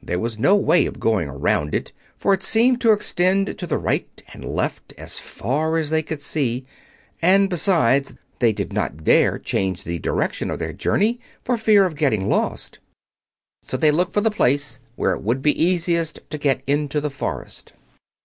There 0.00 0.20
was 0.20 0.38
no 0.38 0.54
way 0.54 0.86
of 0.86 1.00
going 1.00 1.28
around 1.28 1.74
it, 1.74 1.90
for 2.16 2.32
it 2.32 2.44
seemed 2.44 2.80
to 2.82 2.92
extend 2.92 3.58
to 3.58 3.66
the 3.66 3.78
right 3.78 4.22
and 4.32 4.44
left 4.44 4.94
as 4.96 5.18
far 5.18 5.76
as 5.76 5.90
they 5.90 6.04
could 6.04 6.22
see; 6.22 6.64
and, 7.20 7.50
besides, 7.50 8.14
they 8.38 8.52
did 8.52 8.72
not 8.72 9.02
dare 9.02 9.40
change 9.40 9.82
the 9.82 9.98
direction 9.98 10.50
of 10.52 10.60
their 10.60 10.72
journey 10.72 11.18
for 11.44 11.56
fear 11.58 11.84
of 11.84 11.96
getting 11.96 12.28
lost. 12.28 12.78
So 13.64 13.76
they 13.76 13.90
looked 13.90 14.14
for 14.14 14.20
the 14.20 14.30
place 14.30 14.78
where 14.94 15.14
it 15.14 15.22
would 15.22 15.42
be 15.42 15.60
easiest 15.64 16.20
to 16.30 16.38
get 16.38 16.62
into 16.68 17.00
the 17.00 17.10
forest. 17.10 17.72